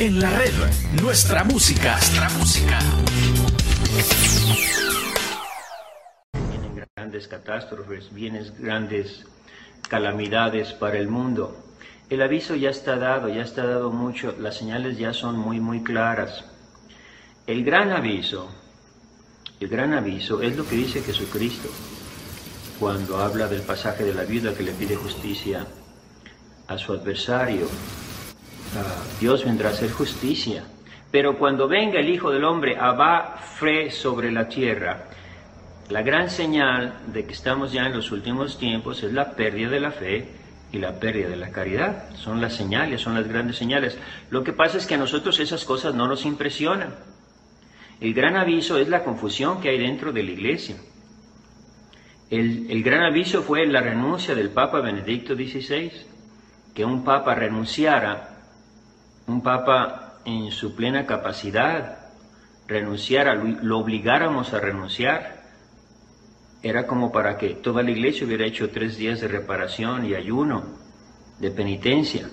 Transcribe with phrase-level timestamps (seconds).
[0.00, 0.54] En la red,
[1.02, 1.92] nuestra música.
[1.96, 2.78] Nuestra música.
[6.48, 9.26] Vienen grandes catástrofes, vienen grandes
[9.90, 11.54] calamidades para el mundo.
[12.08, 15.82] El aviso ya está dado, ya está dado mucho, las señales ya son muy, muy
[15.82, 16.46] claras.
[17.46, 18.50] El gran aviso,
[19.60, 21.68] el gran aviso es lo que dice Jesucristo
[22.78, 25.66] cuando habla del pasaje de la viuda que le pide justicia
[26.68, 27.66] a su adversario.
[29.20, 30.64] Dios vendrá a hacer justicia.
[31.10, 35.08] Pero cuando venga el Hijo del Hombre, habrá fe sobre la tierra.
[35.88, 39.80] La gran señal de que estamos ya en los últimos tiempos es la pérdida de
[39.80, 40.28] la fe
[40.72, 42.14] y la pérdida de la caridad.
[42.14, 43.98] Son las señales, son las grandes señales.
[44.30, 46.94] Lo que pasa es que a nosotros esas cosas no nos impresionan.
[48.00, 50.76] El gran aviso es la confusión que hay dentro de la iglesia.
[52.30, 55.90] El, gran aviso fue la renuncia del Papa Benedicto XVI,
[56.72, 58.39] que un Papa renunciara,
[59.30, 61.98] un Papa en su plena capacidad,
[62.66, 65.40] renunciara, lo obligáramos a renunciar.
[66.62, 70.64] Era como para que toda la iglesia hubiera hecho tres días de reparación y ayuno,
[71.38, 72.28] de penitencia.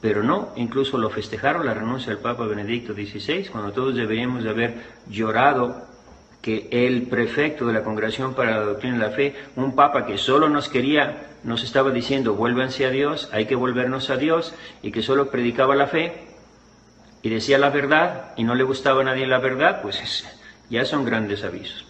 [0.00, 4.50] Pero no, incluso lo festejaron la renuncia del Papa Benedicto XVI, cuando todos deberíamos de
[4.50, 5.93] haber llorado
[6.44, 10.18] que el prefecto de la Congregación para la Doctrina de la Fe, un papa que
[10.18, 14.92] solo nos quería, nos estaba diciendo, vuélvanse a Dios, hay que volvernos a Dios, y
[14.92, 16.26] que solo predicaba la fe
[17.22, 20.26] y decía la verdad y no le gustaba a nadie la verdad, pues
[20.68, 21.86] ya son grandes avisos.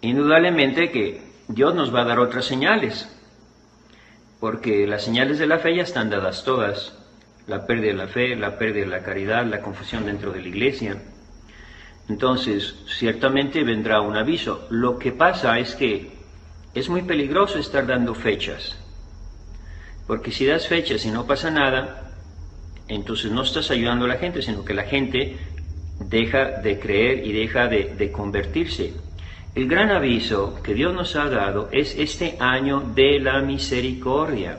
[0.00, 3.06] Indudablemente que Dios nos va a dar otras señales,
[4.40, 6.98] porque las señales de la fe ya están dadas todas,
[7.46, 10.48] la pérdida de la fe, la pérdida de la caridad, la confusión dentro de la
[10.48, 10.96] iglesia,
[12.10, 14.66] entonces, ciertamente vendrá un aviso.
[14.68, 16.10] Lo que pasa es que
[16.74, 18.76] es muy peligroso estar dando fechas,
[20.08, 22.10] porque si das fechas y no pasa nada,
[22.88, 25.38] entonces no estás ayudando a la gente, sino que la gente
[26.00, 28.92] deja de creer y deja de, de convertirse.
[29.54, 34.58] El gran aviso que Dios nos ha dado es este año de la misericordia.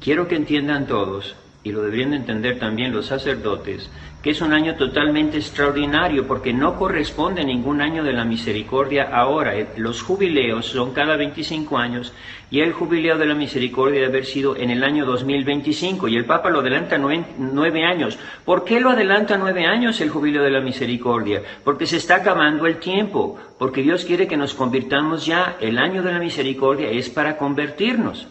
[0.00, 3.88] Quiero que entiendan todos, y lo deberían entender también los sacerdotes,
[4.22, 9.54] que es un año totalmente extraordinario porque no corresponde ningún año de la misericordia ahora.
[9.76, 12.12] Los jubileos son cada 25 años
[12.50, 16.24] y el jubileo de la misericordia debe haber sido en el año 2025 y el
[16.24, 18.18] Papa lo adelanta nueve, años.
[18.44, 21.42] ¿Por qué lo adelanta nueve años el jubileo de la misericordia?
[21.64, 25.56] Porque se está acabando el tiempo, porque Dios quiere que nos convirtamos ya.
[25.60, 28.28] El año de la misericordia es para convertirnos.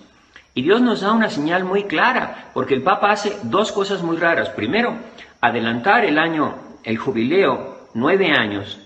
[0.53, 4.17] Y Dios nos da una señal muy clara, porque el Papa hace dos cosas muy
[4.17, 4.50] raras.
[4.50, 4.95] Primero,
[5.39, 8.79] adelantar el año, el jubileo, nueve años,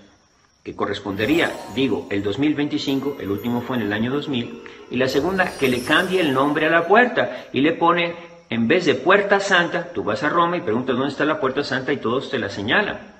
[0.63, 5.57] que correspondería, digo, el 2025, el último fue en el año 2000, y la segunda,
[5.57, 8.15] que le cambie el nombre a la puerta y le pone,
[8.49, 11.63] en vez de Puerta Santa, tú vas a Roma y preguntas dónde está la Puerta
[11.63, 13.14] Santa y todos te la señalan.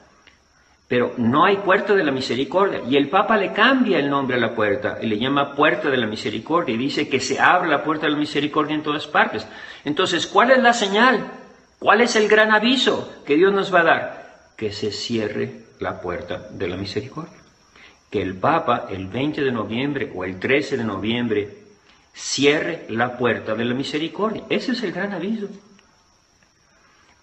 [0.87, 2.81] Pero no hay puerta de la misericordia.
[2.87, 5.97] Y el Papa le cambia el nombre a la puerta y le llama puerta de
[5.97, 9.47] la misericordia y dice que se abre la puerta de la misericordia en todas partes.
[9.83, 11.25] Entonces, ¿cuál es la señal?
[11.79, 14.51] ¿Cuál es el gran aviso que Dios nos va a dar?
[14.55, 17.37] Que se cierre la puerta de la misericordia.
[18.11, 21.49] Que el Papa el 20 de noviembre o el 13 de noviembre
[22.13, 24.43] cierre la puerta de la misericordia.
[24.49, 25.47] Ese es el gran aviso.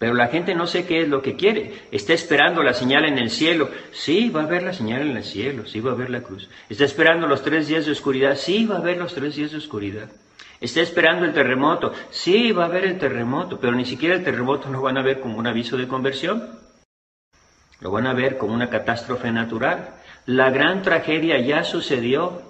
[0.03, 1.85] Pero la gente no sé qué es lo que quiere.
[1.93, 3.71] Está esperando la señal en el cielo.
[3.93, 5.65] Sí, va a haber la señal en el cielo.
[5.65, 6.51] Sí, va a haber la cruz.
[6.69, 8.35] Está esperando los tres días de oscuridad.
[8.35, 10.11] Sí, va a haber los tres días de oscuridad.
[10.61, 11.93] Está esperando el terremoto.
[12.11, 15.21] Sí, va a haber el terremoto, pero ni siquiera el terremoto lo van a ver
[15.21, 16.59] como un aviso de conversión.
[17.79, 19.91] Lo van a ver como una catástrofe natural.
[20.27, 22.43] La gran tragedia ya sucedió.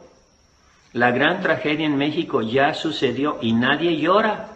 [0.95, 4.49] La gran tragedia en México ya sucedió y nadie llora.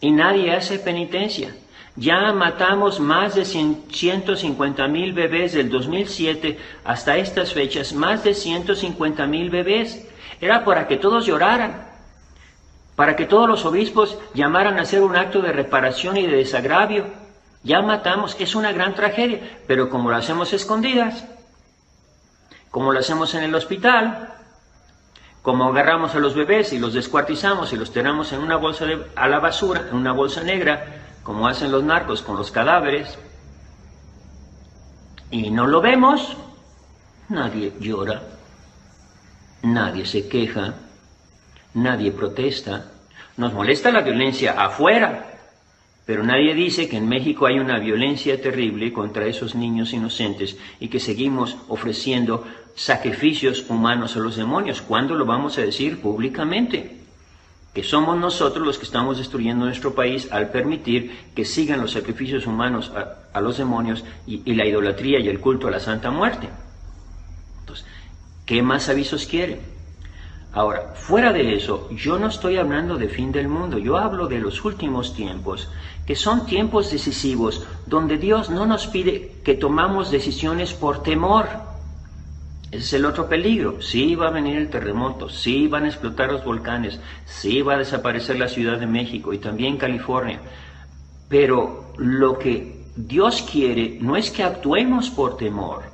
[0.00, 1.56] Y nadie hace penitencia.
[1.98, 9.26] Ya matamos más de 150 mil bebés del 2007 hasta estas fechas, más de 150
[9.26, 10.08] mil bebés.
[10.40, 11.88] Era para que todos lloraran
[12.98, 17.04] para que todos los obispos llamaran a hacer un acto de reparación y de desagravio.
[17.62, 21.24] Ya matamos, es una gran tragedia, pero como lo hacemos escondidas,
[22.72, 24.34] como lo hacemos en el hospital,
[25.42, 29.06] como agarramos a los bebés y los descuartizamos y los tiramos en una bolsa de,
[29.14, 30.97] a la basura, en una bolsa negra,
[31.28, 33.18] como hacen los narcos con los cadáveres,
[35.30, 36.38] y no lo vemos,
[37.28, 38.22] nadie llora,
[39.62, 40.76] nadie se queja,
[41.74, 42.92] nadie protesta.
[43.36, 45.38] Nos molesta la violencia afuera,
[46.06, 50.88] pero nadie dice que en México hay una violencia terrible contra esos niños inocentes y
[50.88, 54.80] que seguimos ofreciendo sacrificios humanos a los demonios.
[54.80, 56.97] ¿Cuándo lo vamos a decir públicamente?
[57.78, 62.44] Que somos nosotros los que estamos destruyendo nuestro país al permitir que sigan los sacrificios
[62.44, 62.90] humanos
[63.32, 66.48] a, los demonios y, la idolatría y el culto a la Santa Muerte.
[67.60, 67.86] Entonces,
[68.44, 69.60] ¿qué más avisos quiere?
[70.52, 74.40] Ahora, fuera de eso, yo no estoy hablando de fin del mundo, yo hablo de
[74.40, 75.70] los últimos tiempos,
[76.04, 81.67] que son tiempos decisivos, donde Dios no nos pide que tomamos decisiones por temor,
[82.70, 83.80] ese es el otro peligro.
[83.80, 87.78] Sí va a venir el terremoto, sí van a explotar los volcanes, sí va a
[87.78, 90.40] desaparecer la Ciudad de México y también California.
[91.28, 95.84] Pero lo que Dios quiere no es que actuemos por temor,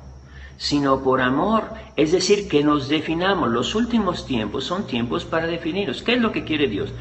[0.57, 1.69] sino por amor.
[1.95, 3.49] Es decir, que nos definamos.
[3.49, 6.01] Los últimos tiempos son tiempos para definirnos.
[6.01, 6.91] ¿Qué es lo que quiere Dios?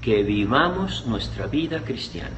[0.00, 2.36] Que vivamos nuestra vida cristiana.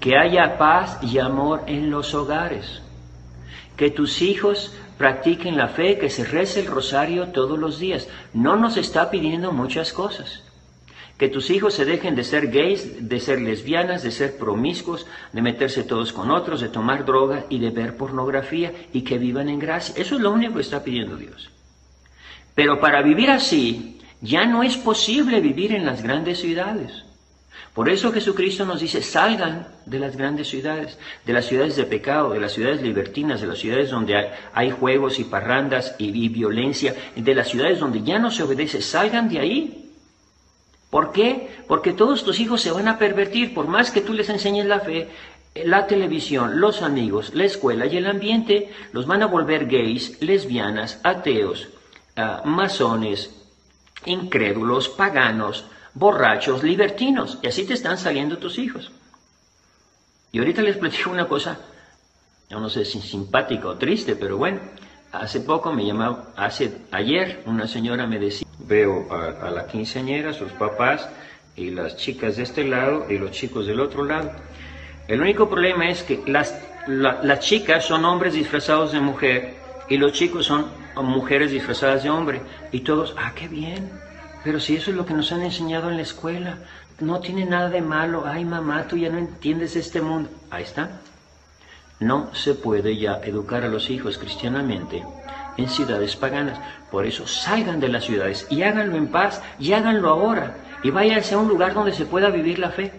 [0.00, 2.80] Que haya paz y amor en los hogares.
[3.76, 8.08] Que tus hijos practiquen la fe, que se rece el rosario todos los días.
[8.32, 10.42] No nos está pidiendo muchas cosas.
[11.18, 15.40] Que tus hijos se dejen de ser gays, de ser lesbianas, de ser promiscuos, de
[15.40, 19.58] meterse todos con otros, de tomar droga y de ver pornografía y que vivan en
[19.58, 19.94] gracia.
[19.96, 21.50] Eso es lo único que está pidiendo Dios.
[22.54, 27.05] Pero para vivir así, ya no es posible vivir en las grandes ciudades.
[27.76, 32.30] Por eso Jesucristo nos dice, salgan de las grandes ciudades, de las ciudades de pecado,
[32.30, 34.14] de las ciudades libertinas, de las ciudades donde
[34.54, 39.28] hay, juegos y parrandas y, violencia, de las ciudades donde ya no se obedece, salgan
[39.28, 39.92] de ahí.
[40.88, 41.50] ¿Por qué?
[41.68, 44.80] Porque todos tus hijos se van a pervertir, por más que tú les enseñes la
[44.80, 45.10] fe,
[45.54, 50.98] la televisión, los amigos, la escuela y el ambiente los van a volver gays, lesbianas,
[51.04, 51.68] ateos,
[52.16, 53.34] ah, masones,
[54.06, 58.92] incrédulos, paganos, borrachos, libertinos, y así te están saliendo tus hijos.
[60.30, 61.58] Y ahorita les platico una cosa,
[62.50, 64.60] yo no sé si simpática o triste, pero bueno,
[65.10, 70.52] hace poco me llamaba, hace ayer una señora me decía, veo a, la quinceañera, sus
[70.52, 71.08] papás
[71.56, 74.32] y las chicas de este lado y los chicos del otro lado.
[75.08, 76.54] El único problema es que las,
[76.86, 79.54] las chicas son hombres disfrazados de mujer
[79.88, 80.66] y los chicos son
[80.96, 82.42] mujeres disfrazadas de hombre.
[82.70, 83.90] Y todos, ah, qué bien,
[84.46, 86.58] pero si eso es lo que nos han enseñado en la escuela,
[87.00, 88.22] no tiene nada de malo.
[88.26, 90.30] Ay, mamá, tú ya no entiendes este mundo.
[90.52, 91.00] Ahí está.
[91.98, 95.02] No se puede ya educar a los hijos cristianamente
[95.56, 96.60] en ciudades paganas.
[96.92, 100.58] Por eso salgan de las ciudades y háganlo en paz y háganlo ahora.
[100.84, 102.92] Y váyanse a un lugar donde se pueda vivir la fe.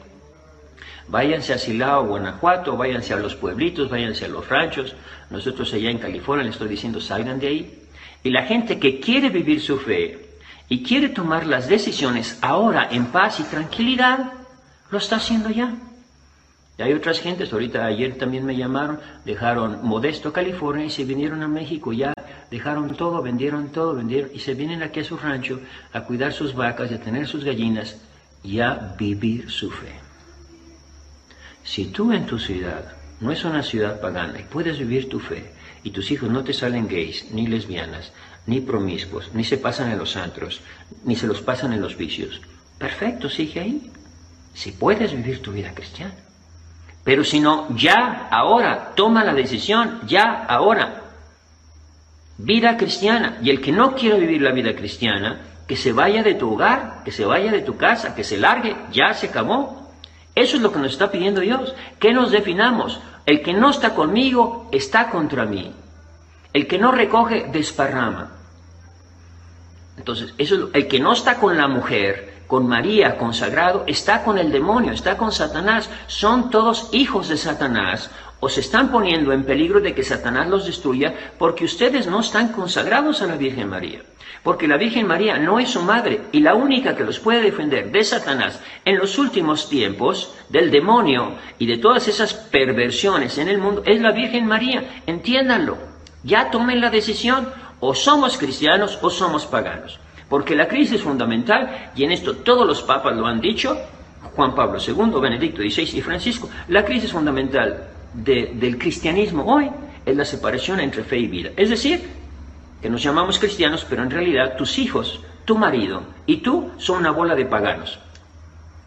[1.07, 4.97] Váyanse a Silao, Guanajuato, váyanse a los pueblitos, váyanse a los ranchos.
[5.29, 7.83] Nosotros allá en California les estoy diciendo, salgan de ahí.
[8.21, 10.26] Y la gente que quiere vivir su fe,
[10.69, 14.33] y quiere tomar las decisiones ahora en paz y tranquilidad,
[14.91, 15.75] lo está haciendo ya.
[16.77, 21.41] Y hay otras gentes, ahorita ayer también me llamaron, dejaron Modesto, California y se vinieron
[21.41, 22.13] a México, ya
[22.51, 25.59] dejaron todo, vendieron todo, vendieron y se vienen aquí a su rancho
[25.91, 27.97] a cuidar sus vacas, a tener sus gallinas
[28.43, 29.93] y a vivir su fe.
[31.63, 35.51] Si tú en tu ciudad no es una ciudad pagana y puedes vivir tu fe
[35.83, 38.13] y tus hijos no te salen gays ni lesbianas,
[38.47, 40.61] ni promiscuos, ni se pasan en los antros,
[41.03, 42.41] ni se los pasan en los vicios.
[42.77, 43.91] Perfecto, sigue ahí.
[44.53, 46.15] Si puedes vivir tu vida cristiana.
[47.03, 51.03] Pero si no, ya, ahora, toma la decisión, ya, ahora.
[52.37, 53.37] Vida cristiana.
[53.41, 57.03] Y el que no quiera vivir la vida cristiana, que se vaya de tu hogar,
[57.03, 59.89] que se vaya de tu casa, que se largue, ya se acabó.
[60.35, 62.99] Eso es lo que nos está pidiendo Dios, que nos definamos.
[63.25, 65.73] El que no está conmigo está contra mí.
[66.53, 68.36] El que no recoge, desparrama.
[69.97, 74.93] Entonces, el que no está con la mujer, con María, consagrado, está con el demonio,
[74.93, 75.89] está con Satanás.
[76.07, 80.65] Son todos hijos de Satanás o se están poniendo en peligro de que Satanás los
[80.65, 84.01] destruya porque ustedes no están consagrados a la Virgen María.
[84.43, 87.91] Porque la Virgen María no es su madre y la única que los puede defender
[87.91, 93.57] de Satanás en los últimos tiempos, del demonio y de todas esas perversiones en el
[93.57, 95.01] mundo, es la Virgen María.
[95.05, 95.77] Entiéndanlo.
[96.23, 97.49] Ya tomen la decisión
[97.79, 99.99] o somos cristianos o somos paganos.
[100.29, 103.77] Porque la crisis fundamental, y en esto todos los papas lo han dicho,
[104.35, 109.69] Juan Pablo II, Benedicto XVI y Francisco, la crisis fundamental del cristianismo hoy
[110.05, 111.51] es la separación entre fe y vida.
[111.55, 112.07] Es decir,
[112.81, 117.11] que nos llamamos cristianos, pero en realidad tus hijos, tu marido y tú son una
[117.11, 117.99] bola de paganos.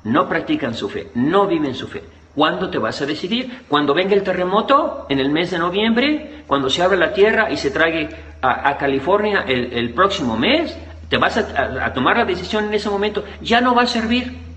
[0.04, 2.02] No practican su fe, no viven su fe.
[2.34, 3.64] ¿Cuándo te vas a decidir?
[3.68, 6.44] ¿Cuando venga el terremoto en el mes de noviembre?
[6.46, 8.08] ¿Cuando se abra la tierra y se trague
[8.40, 10.76] a, California el, próximo mes?
[11.08, 13.24] ¿Te vas a, tomar la decisión en ese momento?
[13.42, 14.50] Ya no va a servir.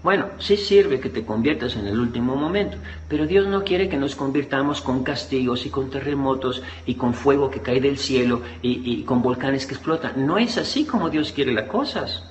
[0.00, 3.96] Bueno, sí sirve que te conviertas en el último momento, pero Dios no quiere que
[3.96, 9.02] nos convirtamos con castigos y con terremotos y con fuego que cae del cielo y,
[9.02, 10.24] con volcanes que explotan.
[10.24, 12.22] No es así como Dios quiere las cosas.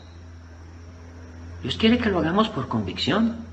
[1.61, 3.47] Dios quiere que lo hagamos por convicción.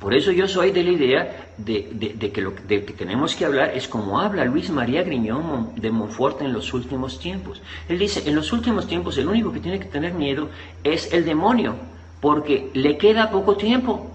[0.00, 3.86] Por eso yo soy de la idea de, que lo que tenemos que hablar es
[3.86, 7.60] como habla Luis María Griñón de Montfort en los últimos tiempos.
[7.86, 10.48] Él dice, en los últimos tiempos el único que tiene que tener miedo
[10.84, 11.74] es el demonio,
[12.20, 14.10] porque le queda poco tiempo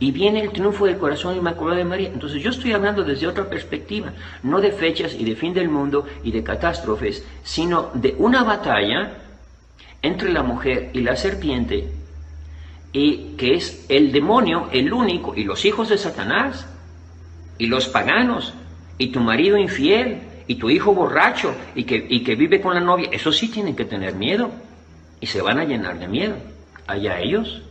[0.00, 2.08] y viene el triunfo del corazón inmaculado de María.
[2.08, 6.04] Entonces yo estoy hablando desde otra perspectiva, no de fechas y de fin del mundo
[6.24, 9.18] y de catástrofes, sino de una batalla
[10.02, 11.92] entre la mujer y la serpiente
[13.36, 16.66] que es el demonio, el único, y los hijos de Satanás,
[17.58, 18.54] y los paganos,
[18.98, 22.80] y tu marido infiel, y tu hijo borracho, y que, y que vive con la
[22.80, 24.50] novia, eso sí tienen que tener miedo,
[25.20, 26.36] y se van a llenar de miedo,
[26.86, 27.62] allá ellos.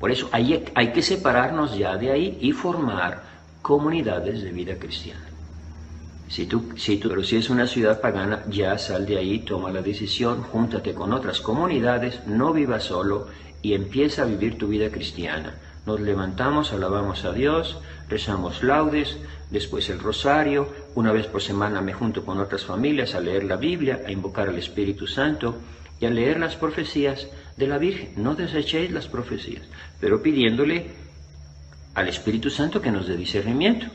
[0.00, 3.22] Por eso hay, hay que separarnos ya de ahí y formar
[3.62, 5.26] comunidades de vida cristiana.
[6.28, 9.70] Si tú, si tú, pero si es una ciudad pagana, ya sal de ahí, toma
[9.70, 13.28] la decisión, júntate con otras comunidades, no vivas solo
[13.62, 15.54] y empieza a vivir tu vida cristiana.
[15.86, 19.16] Nos levantamos, alabamos a Dios, rezamos laudes,
[19.50, 23.56] después el rosario, una vez por semana me junto con otras familias a leer la
[23.56, 25.56] Biblia, a invocar al Espíritu Santo
[26.00, 28.12] y a leer las profecías de la Virgen.
[28.16, 29.62] No desechéis las profecías,
[30.00, 30.90] pero pidiéndole
[31.94, 33.86] al Espíritu Santo que nos dé discernimiento,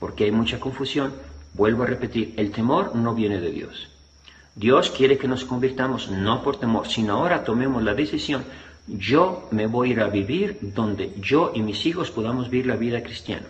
[0.00, 1.12] porque hay mucha confusión.
[1.54, 3.88] Vuelvo a repetir, el temor no viene de Dios.
[4.54, 8.42] Dios quiere que nos convirtamos no por temor, sino ahora tomemos la decisión
[8.86, 12.76] yo me voy a ir a vivir donde yo y mis hijos podamos vivir la
[12.76, 13.46] vida cristiana.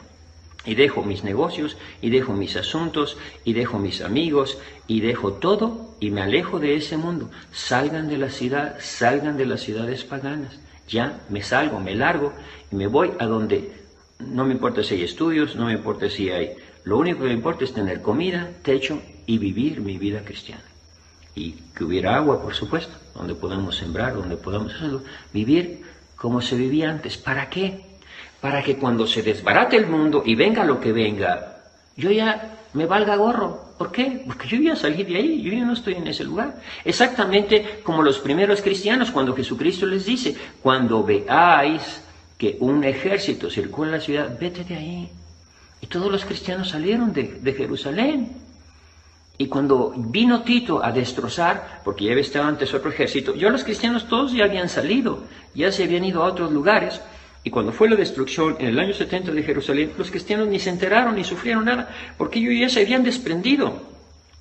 [0.65, 5.95] Y dejo mis negocios, y dejo mis asuntos, y dejo mis amigos, y dejo todo,
[6.01, 7.31] y me alejo de ese mundo.
[7.53, 10.59] Salgan de la ciudad, salgan de las ciudades paganas.
[10.89, 12.33] Ya me salgo, me largo,
[12.73, 13.71] y me voy a donde
[14.19, 16.55] no me importa si hay estudios, no me importa si hay...
[16.83, 20.63] Lo único que me importa es tener comida, techo y vivir mi vida cristiana
[21.37, 24.73] y que hubiera agua, por supuesto, donde podamos sembrar, donde podamos
[25.33, 25.83] vivir
[26.17, 27.19] como se vivía antes.
[27.19, 27.85] ¿Para qué?
[28.41, 31.59] Para que cuando se desbarate el mundo y venga lo que venga,
[31.95, 33.67] yo ya me valga gorro.
[33.77, 34.23] ¿Por qué?
[34.27, 36.57] Porque yo ya salí de ahí, yo ya no estoy en ese lugar.
[36.85, 42.03] Exactamente como los primeros cristianos, cuando Jesucristo les dice, cuando veáis
[42.39, 45.11] que un ejército circula la ciudad, vete de ahí.
[45.83, 48.46] Y todos los cristianos salieron de, de Jerusalén.
[49.39, 54.09] Y cuando vino Tito a destrozar, porque ya estado antes otro ejército, yo los cristianos
[54.09, 55.25] todos ya habían salido,
[55.55, 57.01] ya se habían ido a otros lugares,
[57.45, 60.71] y cuando fue la destrucción en el año 70 de Jerusalén, los cristianos ni se
[60.71, 63.83] enteraron ni sufrieron nada, porque ellos ya se habían desprendido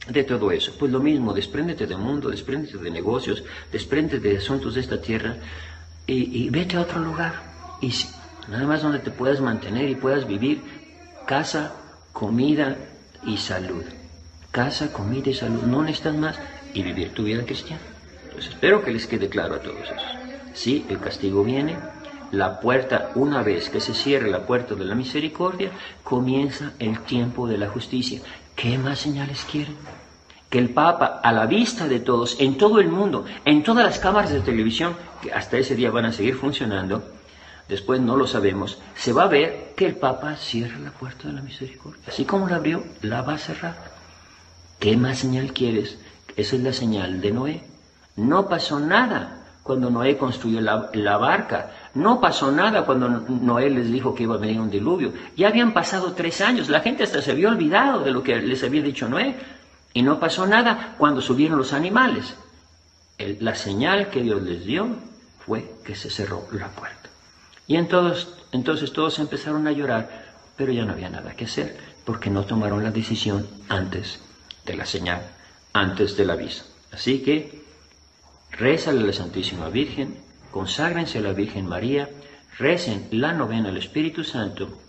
[0.08, 0.74] de todo eso.
[0.80, 5.36] Pues lo mismo, despréndete del mundo, despréndete de negocios, despréndete de asuntos de esta tierra,
[6.08, 7.34] y, y vete a otro lugar.
[7.82, 7.92] Y
[8.50, 10.62] nada más donde te puedas mantener y puedas vivir
[11.28, 11.76] casa,
[12.14, 12.78] comida
[13.26, 13.84] y salud
[14.56, 16.40] casa, comida y salud, no necesitan más
[16.74, 17.82] y vivir tu vida cristiana.
[18.24, 20.06] Entonces espero que les quede claro a todos eso.
[20.54, 21.76] Sí, el castigo viene,
[22.32, 25.72] la puerta, una vez que se cierre la puerta de la misericordia,
[26.06, 28.22] comienza el tiempo de la justicia.
[28.56, 29.76] ¿Qué más señales quieren?
[30.50, 34.00] Que el Papa, a la vista de todos, en todo el mundo, en todas las
[34.00, 37.04] cámaras de televisión, que hasta ese día van a seguir funcionando,
[37.68, 41.34] después no lo sabemos, se va a ver que el Papa cierra la puerta de
[41.34, 42.04] la misericordia.
[42.08, 43.85] Así como la abrió, la va a cerrar.
[44.80, 45.98] ¿Qué más señal quieres?
[46.36, 47.64] Esa es la señal de Noé.
[48.18, 51.72] No pasó nada cuando Noé construyó la, barca.
[51.94, 55.14] No pasó nada cuando Noé les dijo que iba a venir un diluvio.
[55.36, 56.70] Ya habían pasado tres años.
[56.70, 59.36] La gente hasta se había olvidado de lo que les había dicho Noé.
[59.94, 62.36] Y no pasó nada cuando subieron los animales.
[63.18, 64.88] la señal que Dios les dio
[65.40, 67.10] fue que se cerró la puerta.
[67.66, 70.26] Y entonces, todos empezaron a llorar,
[70.58, 74.20] pero ya no había nada que hacer porque no tomaron la decisión antes
[74.66, 75.22] de la señal
[75.74, 76.66] antes del aviso.
[76.92, 77.64] Así que
[78.52, 80.18] rezale a la Santísima Virgen,
[80.52, 82.10] conságrense a la Virgen María,
[82.58, 84.80] recen la novena al Espíritu Santo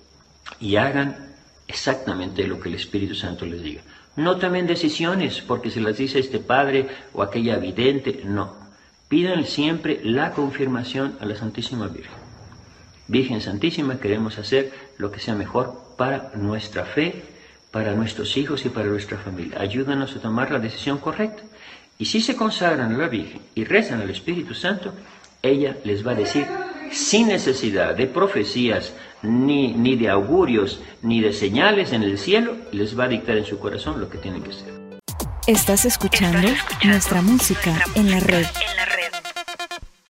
[0.61, 1.35] y hagan
[1.66, 3.83] exactamente lo que el Espíritu Santo les diga.
[4.14, 8.54] No tomen decisiones porque se las dice este padre o aquella vidente, no.
[9.09, 12.26] Pidan siempre la confirmación a la Santísima Virgen.
[13.09, 17.35] Virgen Santísima, queremos hacer lo que sea mejor para nuestra fe
[17.76, 19.61] para nuestros hijos y para nuestra familia.
[19.61, 21.42] Ayúdanos a tomar la decisión correcta.
[21.99, 24.95] Y si se consagran a la Virgen y rezan al Espíritu Santo,
[25.42, 26.47] ella les va a decir,
[26.90, 32.99] sin necesidad de profecías, ni, ni de augurios, ni de señales en el cielo, les
[32.99, 34.73] va a dictar en su corazón lo que tienen que hacer.
[35.47, 36.49] Estás escuchando,
[36.83, 38.47] nuestra música en la red.